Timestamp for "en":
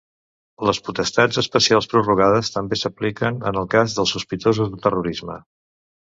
3.51-3.59